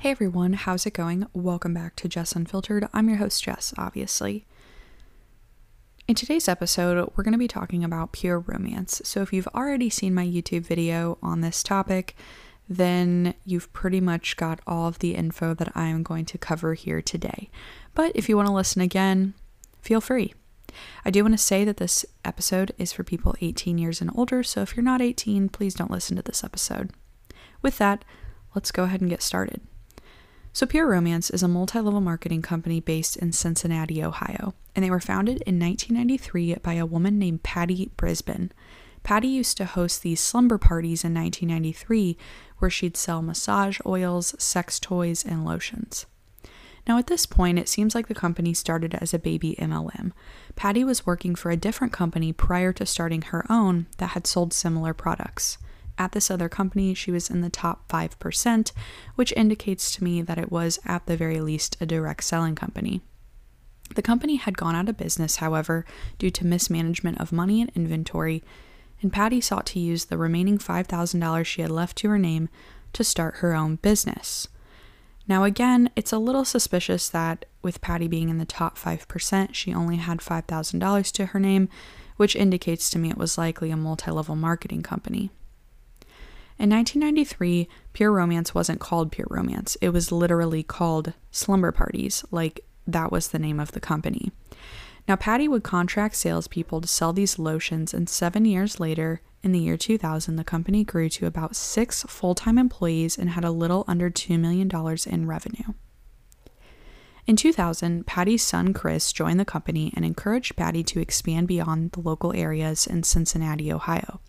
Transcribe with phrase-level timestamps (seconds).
[0.00, 1.26] Hey everyone, how's it going?
[1.32, 2.86] Welcome back to Jess Unfiltered.
[2.92, 4.46] I'm your host, Jess, obviously.
[6.06, 9.02] In today's episode, we're going to be talking about pure romance.
[9.04, 12.14] So, if you've already seen my YouTube video on this topic,
[12.68, 16.74] then you've pretty much got all of the info that I am going to cover
[16.74, 17.50] here today.
[17.96, 19.34] But if you want to listen again,
[19.82, 20.32] feel free.
[21.04, 24.44] I do want to say that this episode is for people 18 years and older,
[24.44, 26.92] so if you're not 18, please don't listen to this episode.
[27.62, 28.04] With that,
[28.54, 29.60] let's go ahead and get started.
[30.52, 34.90] So, Pure Romance is a multi level marketing company based in Cincinnati, Ohio, and they
[34.90, 38.50] were founded in 1993 by a woman named Patty Brisbin.
[39.02, 42.16] Patty used to host these slumber parties in 1993
[42.58, 46.06] where she'd sell massage oils, sex toys, and lotions.
[46.86, 50.12] Now, at this point, it seems like the company started as a baby MLM.
[50.56, 54.52] Patty was working for a different company prior to starting her own that had sold
[54.54, 55.58] similar products.
[55.98, 58.72] At this other company, she was in the top 5%,
[59.16, 63.02] which indicates to me that it was, at the very least, a direct selling company.
[63.94, 65.84] The company had gone out of business, however,
[66.18, 68.44] due to mismanagement of money and inventory,
[69.02, 72.48] and Patty sought to use the remaining $5,000 she had left to her name
[72.92, 74.48] to start her own business.
[75.26, 79.74] Now, again, it's a little suspicious that with Patty being in the top 5%, she
[79.74, 81.68] only had $5,000 to her name,
[82.16, 85.30] which indicates to me it was likely a multi level marketing company.
[86.58, 89.76] In 1993, Pure Romance wasn't called Pure Romance.
[89.80, 94.32] It was literally called Slumber Parties, like that was the name of the company.
[95.06, 99.60] Now, Patty would contract salespeople to sell these lotions, and seven years later, in the
[99.60, 103.84] year 2000, the company grew to about six full time employees and had a little
[103.86, 104.68] under $2 million
[105.06, 105.74] in revenue.
[107.26, 112.00] In 2000, Patty's son Chris joined the company and encouraged Patty to expand beyond the
[112.00, 114.20] local areas in Cincinnati, Ohio.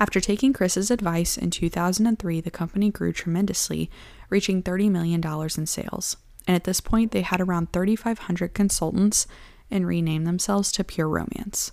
[0.00, 3.90] After taking Chris's advice in 2003, the company grew tremendously,
[4.30, 6.16] reaching $30 million in sales.
[6.46, 9.26] And at this point, they had around 3,500 consultants
[9.70, 11.72] and renamed themselves to Pure Romance.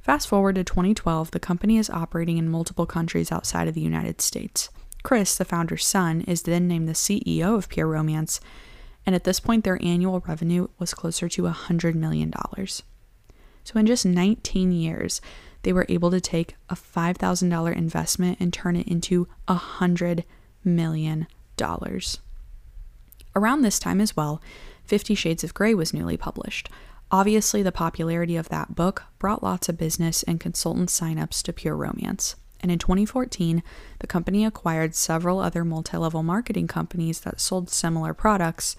[0.00, 4.20] Fast forward to 2012, the company is operating in multiple countries outside of the United
[4.20, 4.68] States.
[5.02, 8.40] Chris, the founder's son, is then named the CEO of Pure Romance,
[9.04, 12.32] and at this point, their annual revenue was closer to $100 million.
[13.64, 15.20] So, in just 19 years,
[15.66, 20.22] they were able to take a $5,000 investment and turn it into $100
[20.62, 21.26] million.
[23.34, 24.40] Around this time as well,
[24.84, 26.70] Fifty Shades of Grey was newly published.
[27.10, 31.74] Obviously, the popularity of that book brought lots of business and consultant signups to Pure
[31.74, 32.36] Romance.
[32.60, 33.64] And in 2014,
[33.98, 38.76] the company acquired several other multi level marketing companies that sold similar products.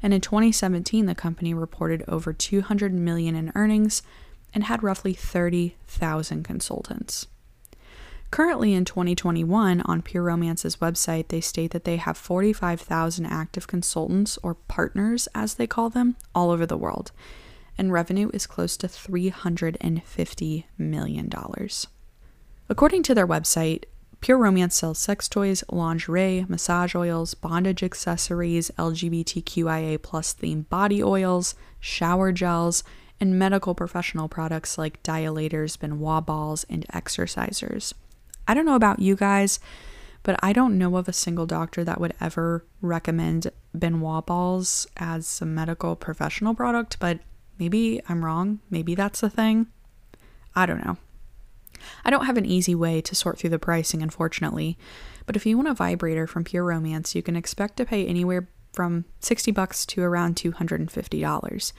[0.00, 4.04] And in 2017, the company reported over 200 million in earnings
[4.54, 7.26] and had roughly 30,000 consultants.
[8.30, 14.38] Currently in 2021, on Pure Romance's website, they state that they have 45,000 active consultants,
[14.42, 17.12] or partners as they call them, all over the world,
[17.76, 21.30] and revenue is close to $350 million.
[22.70, 23.84] According to their website,
[24.22, 31.54] Pure Romance sells sex toys, lingerie, massage oils, bondage accessories, LGBTQIA plus themed body oils,
[31.80, 32.84] shower gels,
[33.22, 37.94] and medical professional products like dilators, Ben Wa balls, and exercisers.
[38.48, 39.60] I don't know about you guys,
[40.24, 44.88] but I don't know of a single doctor that would ever recommend Ben Wa balls
[44.96, 47.20] as a medical professional product, but
[47.60, 48.58] maybe I'm wrong.
[48.70, 49.68] Maybe that's the thing.
[50.56, 50.96] I don't know.
[52.04, 54.76] I don't have an easy way to sort through the pricing, unfortunately,
[55.26, 58.48] but if you want a vibrator from Pure Romance, you can expect to pay anywhere
[58.72, 61.72] from 60 bucks to around $250.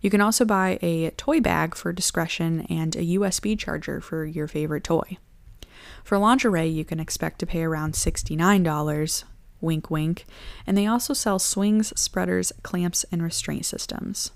[0.00, 4.46] You can also buy a toy bag for discretion and a USB charger for your
[4.46, 5.18] favorite toy.
[6.04, 9.24] For lingerie, you can expect to pay around $69,
[9.60, 10.24] wink wink,
[10.66, 14.30] and they also sell swings, spreaders, clamps, and restraint systems.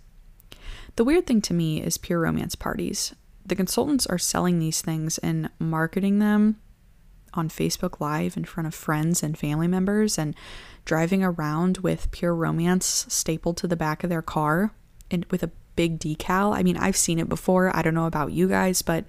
[0.97, 3.15] The weird thing to me is pure romance parties.
[3.47, 6.61] The consultants are selling these things and marketing them
[7.35, 10.37] on Facebook Live in front of friends and family members and
[10.85, 14.73] driving around with pure romance stapled to the back of their car
[15.11, 16.55] and with a big decal.
[16.55, 17.75] I mean, I've seen it before.
[17.77, 19.05] I don't know about you guys, but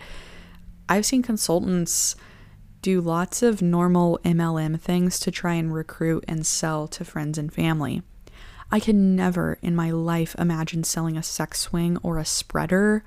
[0.89, 2.15] I've seen consultants
[2.81, 7.51] do lots of normal MLM things to try and recruit and sell to friends and
[7.51, 8.03] family.
[8.71, 13.03] I can never in my life imagine selling a sex swing or a spreader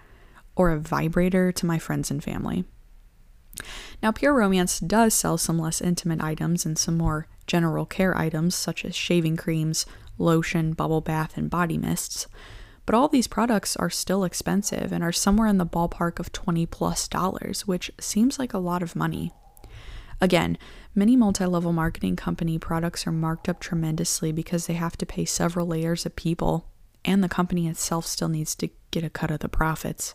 [0.55, 2.65] or a vibrator to my friends and family.
[4.03, 8.55] Now, Pure Romance does sell some less intimate items and some more general care items
[8.55, 9.87] such as shaving creams,
[10.19, 12.27] lotion, bubble bath, and body mists.
[12.87, 16.65] But all these products are still expensive and are somewhere in the ballpark of 20
[16.67, 19.33] plus dollars, which seems like a lot of money.
[20.21, 20.57] Again,
[20.95, 25.25] many multi level marketing company products are marked up tremendously because they have to pay
[25.25, 26.69] several layers of people,
[27.05, 30.15] and the company itself still needs to get a cut of the profits.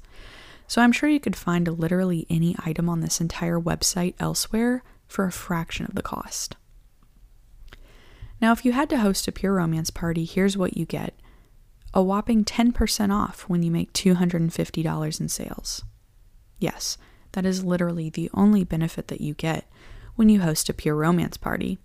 [0.68, 5.26] So I'm sure you could find literally any item on this entire website elsewhere for
[5.26, 6.56] a fraction of the cost.
[8.42, 11.14] Now, if you had to host a pure romance party, here's what you get
[11.94, 15.84] a whopping 10% off when you make $250 in sales.
[16.60, 16.98] Yes,
[17.34, 19.70] that is literally the only benefit that you get
[20.16, 21.80] when you host a pure romance party.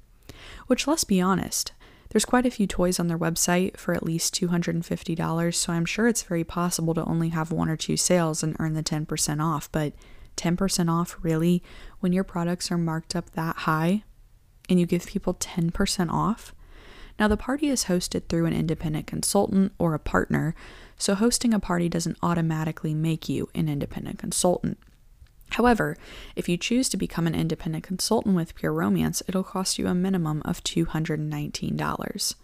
[0.66, 1.72] Which, let's be honest,
[2.10, 6.06] there's quite a few toys on their website for at least $250, so I'm sure
[6.06, 9.70] it's very possible to only have one or two sales and earn the 10% off.
[9.72, 9.92] But
[10.36, 11.62] 10% off, really,
[12.00, 14.04] when your products are marked up that high
[14.68, 16.54] and you give people 10% off?
[17.18, 20.54] Now, the party is hosted through an independent consultant or a partner,
[20.98, 24.78] so hosting a party doesn't automatically make you an independent consultant.
[25.50, 25.96] However,
[26.34, 29.94] if you choose to become an independent consultant with Pure Romance, it'll cost you a
[29.94, 32.34] minimum of $219.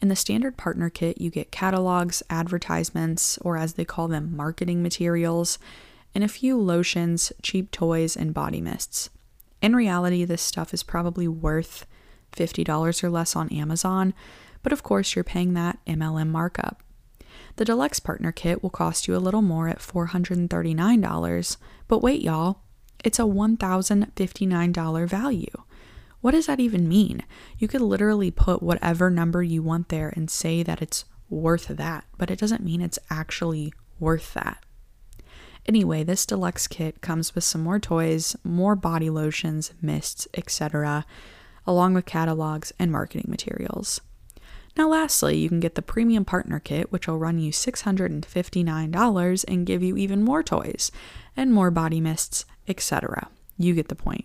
[0.00, 4.82] In the standard partner kit, you get catalogs, advertisements, or as they call them, marketing
[4.82, 5.58] materials,
[6.14, 9.10] and a few lotions, cheap toys, and body mists.
[9.62, 11.86] In reality, this stuff is probably worth
[12.32, 14.14] $50 or less on Amazon,
[14.62, 16.82] but of course, you're paying that MLM markup.
[17.56, 21.56] The deluxe partner kit will cost you a little more at $439,
[21.88, 22.60] but wait, y'all,
[23.04, 25.62] it's a $1,059 value.
[26.20, 27.24] What does that even mean?
[27.58, 32.04] You could literally put whatever number you want there and say that it's worth that,
[32.16, 34.64] but it doesn't mean it's actually worth that.
[35.66, 41.04] Anyway, this deluxe kit comes with some more toys, more body lotions, mists, etc.,
[41.66, 44.00] along with catalogs and marketing materials.
[44.76, 49.66] Now, lastly, you can get the Premium Partner Kit, which will run you $659 and
[49.66, 50.90] give you even more toys
[51.36, 53.28] and more body mists, etc.
[53.58, 54.24] You get the point.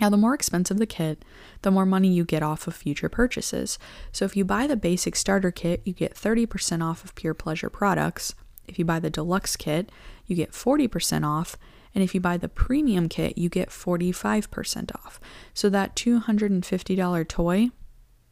[0.00, 1.24] Now, the more expensive the kit,
[1.62, 3.78] the more money you get off of future purchases.
[4.12, 7.68] So, if you buy the basic starter kit, you get 30% off of Pure Pleasure
[7.68, 8.34] products.
[8.66, 9.90] If you buy the deluxe kit,
[10.26, 11.56] you get 40% off.
[11.94, 15.20] And if you buy the premium kit, you get 45% off.
[15.54, 17.70] So, that $250 toy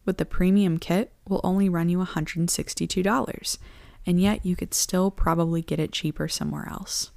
[0.04, 3.58] with the premium kit will only run you $162,
[4.06, 7.10] and yet you could still probably get it cheaper somewhere else.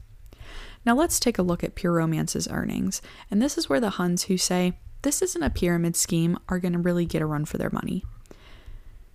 [0.85, 4.23] Now let's take a look at Pure Romance's earnings, and this is where the Huns
[4.23, 7.57] who say this isn't a pyramid scheme are going to really get a run for
[7.57, 8.03] their money.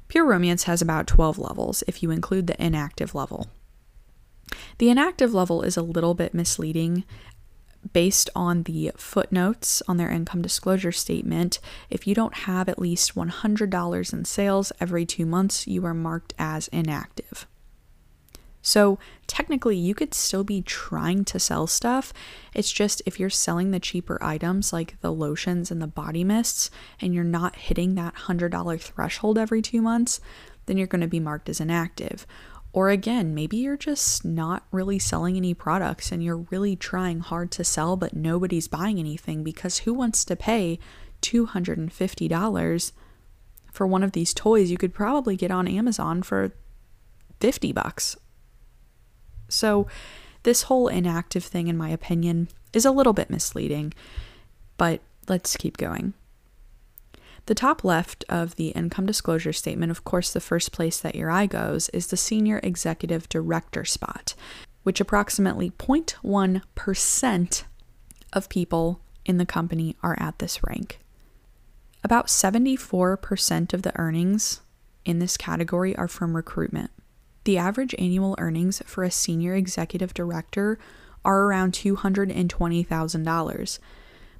[0.09, 3.49] Pure Romance has about 12 levels if you include the inactive level.
[4.79, 7.05] The inactive level is a little bit misleading
[7.93, 11.59] based on the footnotes on their income disclosure statement,
[11.91, 16.35] if you don't have at least $100 in sales every two months, you are marked
[16.39, 17.47] as inactive.
[18.67, 22.15] So, technically, you could still be trying to sell stuff.
[22.55, 26.71] It's just if you're selling the cheaper items like the lotions and the body mists
[26.99, 30.19] and you're not hitting that $100 threshold every two months,
[30.65, 32.27] then you're going to be marked as inactive.
[32.75, 37.53] Or again, maybe you're just not really selling any products and you're really trying hard
[37.53, 40.81] to sell, but nobody's buying anything because who wants to pay
[41.23, 42.93] $250
[43.71, 46.51] for one of these toys you could probably get on Amazon for
[47.39, 48.17] 50 bucks?
[49.49, 49.87] So,
[50.43, 53.95] this whole inactive thing, in my opinion, is a little bit misleading,
[54.79, 56.13] but let's keep going.
[57.47, 61.31] The top left of the income disclosure statement, of course, the first place that your
[61.31, 64.35] eye goes is the senior executive director spot,
[64.83, 67.65] which approximately 0.1%
[68.33, 71.01] of people in the company are at this rank.
[72.03, 74.61] About 74% of the earnings
[75.05, 76.91] in this category are from recruitment.
[77.45, 80.79] The average annual earnings for a senior executive director
[81.25, 83.79] are around $220,000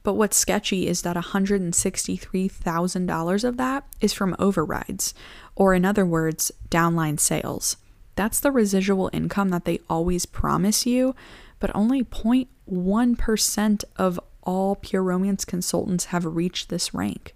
[0.05, 5.15] but what's sketchy is that $163,000 of that is from overrides,
[5.57, 7.77] or in other words, downline sales.
[8.15, 11.17] That's the residual income that they always promise you,
[11.59, 17.35] but only 0.1% of all Pure Romance consultants have reached this rank.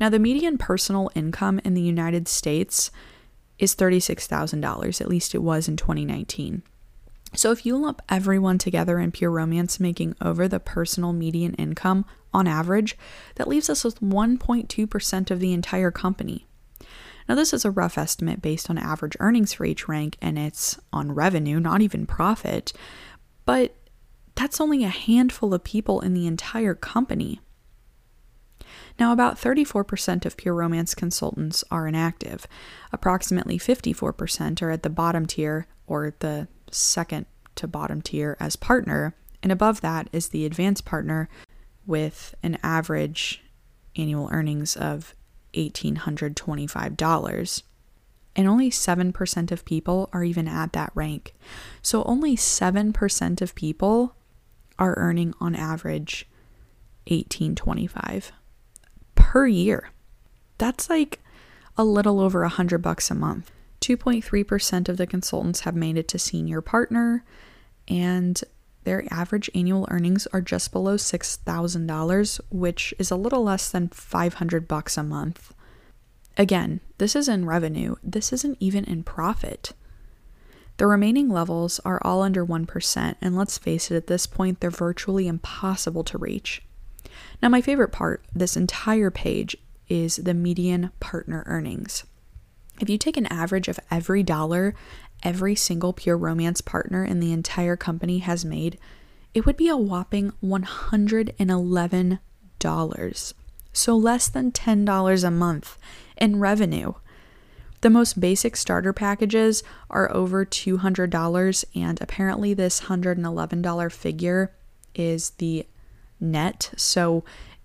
[0.00, 2.90] Now, the median personal income in the United States
[3.58, 6.62] is $36,000, at least it was in 2019.
[7.34, 12.04] So if you lump everyone together in pure romance making over the personal median income
[12.34, 12.96] on average,
[13.36, 16.46] that leaves us with 1.2% of the entire company.
[17.28, 20.78] Now, this is a rough estimate based on average earnings for each rank, and it's
[20.92, 22.72] on revenue, not even profit.
[23.44, 23.76] But
[24.34, 27.40] that's only a handful of people in the entire company.
[28.98, 32.46] Now, about 34% of Pure Romance consultants are inactive.
[32.92, 39.14] Approximately 54% are at the bottom tier, or the second to bottom tier as partner,
[39.42, 41.28] and above that is the advanced partner
[41.86, 43.42] with an average
[43.96, 45.14] annual earnings of
[45.54, 47.62] $1,825.
[48.36, 51.34] And only 7% of people are even at that rank.
[51.82, 54.14] So only 7% of people
[54.78, 56.28] are earning on average
[57.08, 58.30] 1825
[59.14, 59.90] per year.
[60.58, 61.20] That's like
[61.76, 63.50] a little over a hundred bucks a month.
[63.80, 67.24] 2.3% of the consultants have made it to senior partner,
[67.88, 68.42] and
[68.84, 74.68] their average annual earnings are just below $6,000, which is a little less than 500
[74.68, 75.54] bucks a month.
[76.36, 77.96] Again, this is in revenue.
[78.02, 79.72] This isn't even in profit.
[80.78, 84.70] The remaining levels are all under 1%, and let's face it, at this point, they're
[84.70, 86.62] virtually impossible to reach.
[87.42, 89.56] Now, my favorite part, this entire page,
[89.88, 92.04] is the median partner earnings.
[92.80, 94.74] If you take an average of every dollar
[95.22, 98.78] every single pure romance partner in the entire company has made,
[99.34, 102.18] it would be a whopping $111.
[103.72, 105.78] So less than $10 a month
[106.16, 106.94] in revenue.
[107.82, 114.52] The most basic starter packages are over $200, and apparently, this $111 figure
[114.94, 115.66] is the
[116.18, 116.72] net.
[116.76, 117.24] So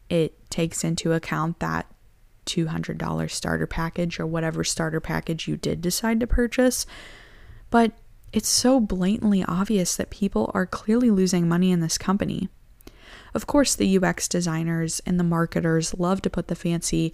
[0.09, 1.87] it takes into account that
[2.45, 6.85] $200 starter package or whatever starter package you did decide to purchase.
[7.69, 7.93] But
[8.31, 12.49] it's so blatantly obvious that people are clearly losing money in this company.
[13.33, 17.13] Of course, the UX designers and the marketers love to put the fancy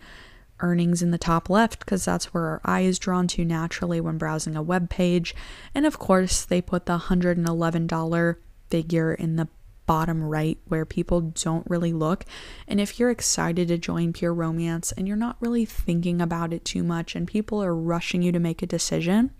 [0.59, 4.17] earnings in the top left because that's where our eye is drawn to naturally when
[4.17, 5.35] browsing a web page.
[5.73, 8.35] And of course, they put the $111
[8.69, 9.47] figure in the
[9.85, 12.25] bottom right where people don't really look.
[12.67, 16.63] And if you're excited to join Pure Romance and you're not really thinking about it
[16.63, 19.31] too much and people are rushing you to make a decision,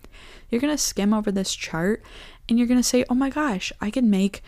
[0.48, 2.02] you're going to skim over this chart
[2.48, 4.42] and you're going to say, oh my gosh, I can make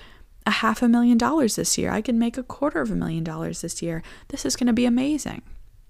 [0.46, 1.90] a half a million dollars this year.
[1.90, 4.02] I can make a quarter of a million dollars this year.
[4.28, 5.42] This is going to be amazing.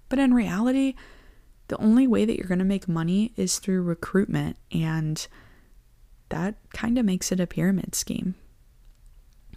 [0.07, 0.95] But in reality,
[1.67, 4.57] the only way that you're going to make money is through recruitment.
[4.71, 5.27] And
[6.29, 8.35] that kind of makes it a pyramid scheme.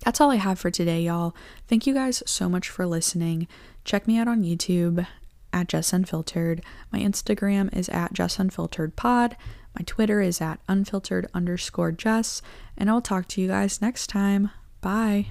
[0.05, 1.35] That's all I have for today, y'all.
[1.67, 3.49] Thank you guys so much for listening.
[3.85, 5.07] Check me out on YouTube
[5.52, 6.62] at Jess Unfiltered.
[6.93, 9.37] My Instagram is at Jess Unfiltered Pod.
[9.78, 12.43] My Twitter is at unfiltered underscore Jess.
[12.76, 14.50] And I'll talk to you guys next time.
[14.81, 15.28] Bye.